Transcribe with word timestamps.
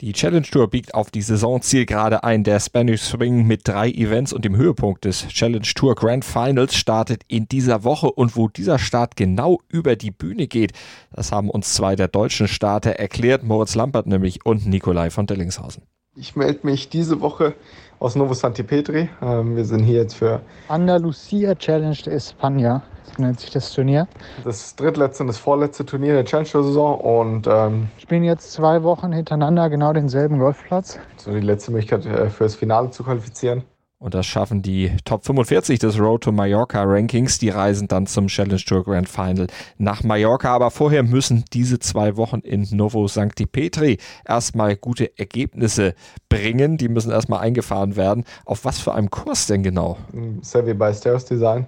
die 0.00 0.14
Challenge 0.14 0.46
Tour 0.46 0.70
biegt 0.70 0.94
auf 0.94 1.10
die 1.10 1.20
Saisonzielgerade 1.20 2.24
ein. 2.24 2.42
Der 2.42 2.58
Spanish 2.58 3.02
Swing 3.02 3.46
mit 3.46 3.68
drei 3.68 3.90
Events 3.90 4.32
und 4.32 4.44
dem 4.44 4.56
Höhepunkt 4.56 5.04
des 5.04 5.28
Challenge 5.28 5.66
Tour 5.74 5.94
Grand 5.94 6.24
Finals 6.24 6.74
startet 6.74 7.22
in 7.28 7.46
dieser 7.48 7.84
Woche. 7.84 8.10
Und 8.10 8.34
wo 8.34 8.48
dieser 8.48 8.78
Start 8.78 9.16
genau 9.16 9.60
über 9.68 9.96
die 9.96 10.10
Bühne 10.10 10.46
geht, 10.46 10.72
das 11.12 11.32
haben 11.32 11.50
uns 11.50 11.74
zwei 11.74 11.96
der 11.96 12.08
deutschen 12.08 12.48
Starter 12.48 12.92
erklärt. 12.92 13.42
Moritz 13.42 13.74
Lampert 13.74 14.06
nämlich 14.06 14.46
und 14.46 14.66
Nikolai 14.66 15.10
von 15.10 15.26
Dellingshausen. 15.26 15.82
Ich 16.16 16.34
melde 16.34 16.60
mich 16.66 16.88
diese 16.88 17.20
Woche 17.20 17.54
aus 18.00 18.16
Novo 18.16 18.34
Santi 18.34 18.62
Petri. 18.62 19.08
Ähm, 19.22 19.54
wir 19.54 19.64
sind 19.64 19.84
hier 19.84 20.02
jetzt 20.02 20.14
für 20.14 20.40
Andalusia 20.68 21.54
Challenge 21.54 21.96
de 22.04 22.16
España 22.16 22.82
nennt 23.18 23.40
sich 23.40 23.50
das 23.50 23.72
Turnier. 23.72 24.08
Das 24.44 24.74
drittletzte 24.76 25.22
und 25.22 25.28
das 25.28 25.38
vorletzte 25.38 25.84
Turnier 25.84 26.14
der 26.14 26.24
Challenger-Saison 26.24 27.00
und 27.00 27.46
ähm, 27.46 27.88
spielen 27.98 28.24
jetzt 28.24 28.52
zwei 28.52 28.82
Wochen 28.82 29.12
hintereinander 29.12 29.68
genau 29.68 29.92
denselben 29.92 30.38
Golfplatz. 30.38 30.98
So 31.16 31.32
die 31.32 31.40
letzte 31.40 31.70
Möglichkeit 31.70 32.06
äh, 32.06 32.30
fürs 32.30 32.54
Finale 32.54 32.90
zu 32.90 33.04
qualifizieren. 33.04 33.64
Und 34.00 34.14
das 34.14 34.24
schaffen 34.24 34.62
die 34.62 34.96
Top 35.04 35.26
45 35.26 35.78
des 35.78 36.00
Road 36.00 36.22
to 36.22 36.32
Mallorca 36.32 36.82
Rankings. 36.84 37.38
Die 37.38 37.50
reisen 37.50 37.86
dann 37.86 38.06
zum 38.06 38.28
Challenge 38.28 38.56
Tour 38.56 38.82
Grand 38.82 39.10
Final 39.10 39.46
nach 39.76 40.02
Mallorca. 40.02 40.54
Aber 40.54 40.70
vorher 40.70 41.02
müssen 41.02 41.44
diese 41.52 41.78
zwei 41.80 42.16
Wochen 42.16 42.38
in 42.38 42.66
Novo 42.70 43.06
Sancti 43.08 43.44
Petri 43.44 43.98
erstmal 44.26 44.76
gute 44.76 45.18
Ergebnisse 45.18 45.94
bringen. 46.30 46.78
Die 46.78 46.88
müssen 46.88 47.12
erstmal 47.12 47.40
eingefahren 47.40 47.94
werden. 47.94 48.24
Auf 48.46 48.64
was 48.64 48.80
für 48.80 48.94
einem 48.94 49.10
Kurs 49.10 49.48
denn 49.48 49.62
genau? 49.62 49.98
Wie 50.12 50.74
bei 50.74 50.94
Stairs 50.94 51.26
Design. 51.26 51.66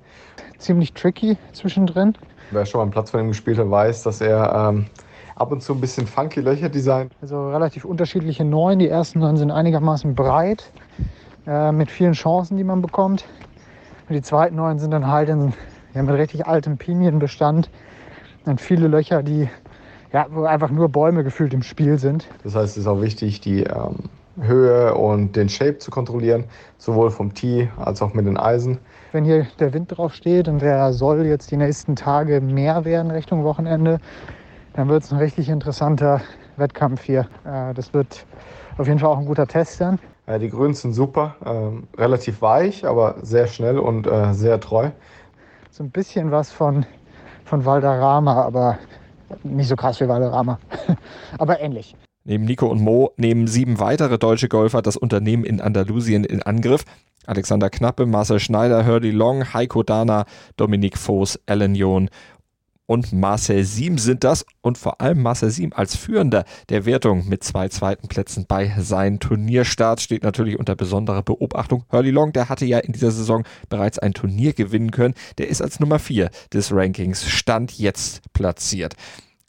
Ziemlich 0.56 0.94
tricky 0.94 1.36
zwischendrin. 1.52 2.16
Wer 2.50 2.64
schon 2.64 2.78
mal 2.78 2.84
einen 2.84 2.92
Platz 2.92 3.10
von 3.10 3.20
ihm 3.20 3.28
gespielt 3.28 3.58
hat, 3.58 3.70
weiß, 3.70 4.04
dass 4.04 4.22
er 4.22 4.70
ähm, 4.70 4.86
ab 5.36 5.52
und 5.52 5.62
zu 5.62 5.74
ein 5.74 5.82
bisschen 5.82 6.06
funky 6.06 6.40
Löcher 6.40 6.70
designt. 6.70 7.12
Also 7.20 7.50
relativ 7.50 7.84
unterschiedliche 7.84 8.46
Neun. 8.46 8.78
Die 8.78 8.88
ersten 8.88 9.18
neun 9.18 9.36
sind 9.36 9.50
einigermaßen 9.50 10.14
breit 10.14 10.72
äh, 11.46 11.72
mit 11.72 11.90
vielen 11.90 12.12
Chancen, 12.12 12.56
die 12.56 12.64
man 12.64 12.82
bekommt. 12.82 13.24
Und 14.08 14.14
die 14.14 14.22
zweiten 14.22 14.56
neun 14.56 14.78
sind 14.78 14.90
dann 14.90 15.06
halt 15.06 15.28
in, 15.28 15.52
ja, 15.94 16.02
mit 16.02 16.14
richtig 16.14 16.46
altem 16.46 16.76
Pinienbestand 16.78 17.70
und 18.44 18.60
viele 18.60 18.88
Löcher, 18.88 19.22
die 19.22 19.48
ja, 20.12 20.26
wo 20.30 20.44
einfach 20.44 20.70
nur 20.70 20.88
Bäume 20.88 21.24
gefühlt 21.24 21.54
im 21.54 21.62
Spiel 21.62 21.98
sind. 21.98 22.28
Das 22.44 22.54
heißt, 22.54 22.76
es 22.76 22.82
ist 22.82 22.86
auch 22.86 23.00
wichtig, 23.00 23.40
die 23.40 23.62
ähm, 23.62 24.10
Höhe 24.40 24.94
und 24.94 25.36
den 25.36 25.48
Shape 25.48 25.78
zu 25.78 25.90
kontrollieren, 25.90 26.44
sowohl 26.78 27.10
vom 27.10 27.34
Tee 27.34 27.70
als 27.76 28.02
auch 28.02 28.14
mit 28.14 28.26
den 28.26 28.36
Eisen. 28.36 28.78
Wenn 29.12 29.24
hier 29.24 29.46
der 29.58 29.72
Wind 29.72 29.96
drauf 29.96 30.14
steht 30.14 30.48
und 30.48 30.60
der 30.60 30.92
soll 30.92 31.24
jetzt 31.26 31.50
die 31.50 31.56
nächsten 31.56 31.96
Tage 31.96 32.40
mehr 32.40 32.84
werden 32.84 33.10
Richtung 33.10 33.44
Wochenende, 33.44 34.00
dann 34.74 34.88
wird 34.88 35.02
es 35.02 35.12
ein 35.12 35.18
richtig 35.18 35.48
interessanter 35.48 36.20
Wettkampf 36.56 37.02
hier. 37.02 37.26
Äh, 37.44 37.74
das 37.74 37.92
wird 37.92 38.26
auf 38.78 38.86
jeden 38.86 38.98
Fall 38.98 39.10
auch 39.10 39.18
ein 39.18 39.26
guter 39.26 39.46
Test 39.46 39.80
dann. 39.80 39.98
Äh, 40.26 40.38
die 40.38 40.50
Grüns 40.50 40.82
sind 40.82 40.92
super, 40.92 41.36
ähm, 41.44 41.84
relativ 41.96 42.42
weich, 42.42 42.86
aber 42.86 43.16
sehr 43.22 43.46
schnell 43.46 43.78
und 43.78 44.06
äh, 44.06 44.32
sehr 44.34 44.60
treu. 44.60 44.90
So 45.70 45.82
ein 45.82 45.90
bisschen 45.90 46.30
was 46.30 46.52
von, 46.52 46.86
von 47.44 47.64
Valderrama, 47.64 48.42
aber 48.42 48.78
nicht 49.42 49.68
so 49.68 49.76
krass 49.76 50.00
wie 50.00 50.08
Valderrama, 50.08 50.58
aber 51.38 51.60
ähnlich. 51.60 51.96
Neben 52.24 52.44
Nico 52.44 52.68
und 52.68 52.80
Mo 52.80 53.10
nehmen 53.16 53.48
sieben 53.48 53.80
weitere 53.80 54.16
deutsche 54.16 54.48
Golfer 54.48 54.80
das 54.80 54.96
Unternehmen 54.96 55.44
in 55.44 55.60
Andalusien 55.60 56.24
in 56.24 56.42
Angriff. 56.42 56.84
Alexander 57.26 57.70
Knappe, 57.70 58.06
Marcel 58.06 58.40
Schneider, 58.40 58.84
Hurley 58.84 59.10
Long, 59.10 59.52
Heiko 59.54 59.82
Dana, 59.82 60.24
Dominik 60.56 60.98
Voß, 60.98 61.40
Alan 61.46 61.74
John 61.74 62.10
und 62.92 63.10
Marcel 63.10 63.64
Siem 63.64 63.96
sind 63.96 64.22
das 64.22 64.44
und 64.60 64.76
vor 64.76 65.00
allem 65.00 65.22
Marcel 65.22 65.48
Siem 65.48 65.72
als 65.74 65.96
Führender 65.96 66.44
der 66.68 66.84
Wertung 66.84 67.26
mit 67.26 67.42
zwei 67.42 67.68
zweiten 67.68 68.06
Plätzen 68.06 68.44
bei 68.46 68.70
seinem 68.78 69.18
Turnierstart 69.18 70.02
steht 70.02 70.22
natürlich 70.22 70.58
unter 70.58 70.76
besonderer 70.76 71.22
Beobachtung. 71.22 71.86
Hurley 71.90 72.10
Long, 72.10 72.34
der 72.34 72.50
hatte 72.50 72.66
ja 72.66 72.80
in 72.80 72.92
dieser 72.92 73.10
Saison 73.10 73.44
bereits 73.70 73.98
ein 73.98 74.12
Turnier 74.12 74.52
gewinnen 74.52 74.90
können, 74.90 75.14
der 75.38 75.48
ist 75.48 75.62
als 75.62 75.80
Nummer 75.80 75.98
4 75.98 76.28
des 76.52 76.70
Rankings 76.70 77.26
Stand 77.26 77.78
jetzt 77.78 78.30
platziert. 78.34 78.94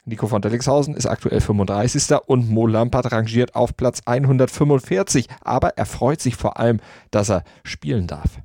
Nico 0.06 0.26
von 0.26 0.40
Dellingshausen 0.40 0.94
ist 0.94 1.04
aktuell 1.04 1.42
35. 1.42 2.16
und 2.24 2.48
Mo 2.48 2.66
Lampert 2.66 3.12
rangiert 3.12 3.54
auf 3.54 3.76
Platz 3.76 4.00
145, 4.06 5.28
aber 5.42 5.76
er 5.76 5.84
freut 5.84 6.22
sich 6.22 6.36
vor 6.36 6.58
allem, 6.58 6.80
dass 7.10 7.28
er 7.28 7.44
spielen 7.62 8.06
darf. 8.06 8.38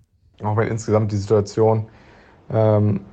Auch 0.43 0.57
wenn 0.57 0.67
insgesamt 0.67 1.13
die 1.13 1.17
Situation 1.17 1.87
ähm, 2.51 3.05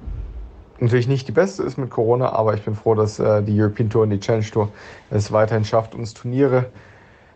natürlich 0.81 1.09
nicht 1.09 1.29
die 1.29 1.33
beste 1.33 1.63
ist 1.63 1.79
mit 1.79 1.91
Corona, 1.91 2.33
aber 2.33 2.55
ich 2.55 2.63
bin 2.63 2.75
froh, 2.75 2.95
dass 2.95 3.19
äh, 3.19 3.43
die 3.43 3.61
European 3.61 3.91
Tour 3.91 4.03
und 4.03 4.11
die 4.11 4.21
Challenge 4.21 4.45
Tour 4.45 4.69
es 5.11 5.33
weiterhin 5.33 5.65
schafft, 5.65 5.95
uns 5.95 6.15
Turniere 6.15 6.67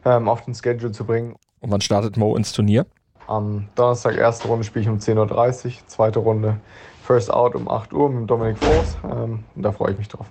ähm, 0.05 0.29
auf 0.29 0.45
den 0.45 0.55
Schedule 0.55 0.93
zu 0.93 1.05
bringen. 1.05 1.37
Und 1.61 1.71
wann 1.71 1.81
startet 1.81 2.17
Mo 2.17 2.37
ins 2.37 2.53
Turnier? 2.53 2.87
Am 3.27 3.69
Donnerstag, 3.75 4.17
erste 4.17 4.49
Runde 4.49 4.65
spiele 4.65 4.83
ich 4.83 4.89
um 4.89 4.99
10.30 4.99 5.67
Uhr, 5.67 5.73
zweite 5.87 6.19
Runde 6.19 6.57
First 7.03 7.33
Out 7.33 7.55
um 7.55 7.69
8 7.69 7.93
Uhr 7.93 8.11
mit 8.11 8.29
Dominik 8.31 8.59
Voss. 8.59 8.97
Ähm, 9.05 9.45
da 9.57 9.73
freue 9.73 9.93
ich 9.93 9.99
mich 9.99 10.09
drauf. 10.09 10.27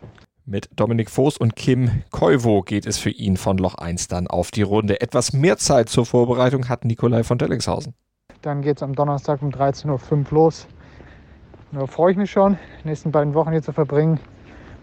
Mit 0.45 0.69
Dominik 0.75 1.09
Voß 1.09 1.37
und 1.37 1.55
Kim 1.55 2.03
Koivo 2.09 2.61
geht 2.63 2.87
es 2.87 2.97
für 2.97 3.11
ihn 3.11 3.37
von 3.37 3.57
Loch 3.57 3.75
1 3.75 4.07
dann 4.07 4.27
auf 4.27 4.49
die 4.49 4.63
Runde. 4.63 4.99
Etwas 4.99 5.31
mehr 5.31 5.57
Zeit 5.57 5.89
zur 5.89 6.05
Vorbereitung 6.05 6.67
hat 6.67 6.85
Nikolai 6.85 7.23
von 7.23 7.37
Dellingshausen. 7.37 7.93
Dann 8.41 8.61
geht 8.61 8.77
es 8.77 8.83
am 8.83 8.95
Donnerstag 8.95 9.41
um 9.41 9.49
13.05 9.49 10.11
Uhr 10.11 10.25
los 10.31 10.67
da 11.71 11.85
freue 11.85 12.11
ich 12.11 12.17
mich 12.17 12.31
schon, 12.31 12.57
die 12.83 12.87
nächsten 12.87 13.11
beiden 13.11 13.33
Wochen 13.35 13.51
hier 13.51 13.61
zu 13.61 13.73
verbringen. 13.73 14.19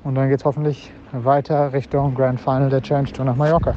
Und 0.05 0.15
dann 0.15 0.29
geht 0.29 0.39
es 0.39 0.45
hoffentlich 0.45 0.93
weiter 1.11 1.73
Richtung 1.73 2.15
Grand 2.15 2.41
Final 2.41 2.71
der 2.71 2.81
Challenge 2.81 3.11
Tour 3.11 3.25
nach 3.25 3.35
Mallorca. 3.35 3.75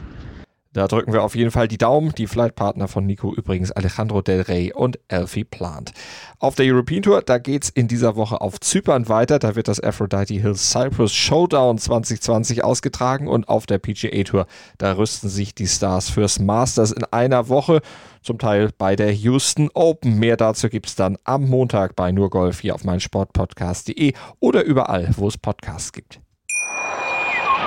Da 0.79 0.88
drücken 0.88 1.12
wir 1.12 1.23
auf 1.23 1.35
jeden 1.35 1.51
Fall 1.51 1.67
die 1.67 1.78
Daumen. 1.78 2.13
Die 2.16 2.25
Flightpartner 2.25 2.88
von 2.88 3.06
Nico 3.06 3.34
übrigens 3.35 3.69
Alejandro 3.69 4.22
Del 4.22 4.44
Rey 4.44 4.72
und 4.72 4.97
Elfie 5.09 5.44
Plant. 5.44 5.91
Auf 6.40 6.56
der 6.56 6.73
European 6.73 7.01
Tour, 7.01 7.22
da 7.22 7.38
geht 7.38 7.66
es 7.66 7.69
in 7.69 7.90
dieser 7.90 8.16
Woche 8.16 8.40
auf 8.40 8.62
Zypern 8.62 9.09
weiter. 9.09 9.39
Da 9.39 9.57
wird 9.57 9.68
das 9.68 9.84
Aphrodite 9.84 10.35
Hills 10.35 10.72
Cyprus 10.72 11.13
Showdown 11.13 11.79
2020 11.79 12.63
ausgetragen. 12.63 13.28
Und 13.28 13.50
auf 13.50 13.66
der 13.66 13.79
PGA 13.79 14.23
Tour, 14.23 14.47
da 14.78 14.94
rüsten 14.94 15.28
sich 15.28 15.53
die 15.53 15.68
Stars 15.68 16.09
fürs 16.09 16.39
Masters 16.39 16.94
in 16.94 17.03
einer 17.12 17.50
Woche. 17.50 17.81
Zum 18.23 18.38
Teil 18.38 18.69
bei 18.78 18.95
der 18.95 19.12
Houston 19.12 19.69
Open. 19.73 20.18
Mehr 20.18 20.38
dazu 20.38 20.69
gibt 20.69 20.88
es 20.88 20.95
dann 20.95 21.18
am 21.25 21.50
Montag 21.50 21.97
bei 21.97 22.13
Nur 22.13 22.29
Golf 22.29 22.62
hier 22.62 22.73
auf 22.73 22.85
meinsportpodcast.de 22.85 24.13
oder 24.39 24.63
überall, 24.63 25.09
wo 25.18 25.28
es 25.28 25.38
Podcasts 25.38 25.91
gibt. 25.91 26.22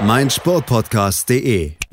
meinsportpodcast.de 0.00 1.87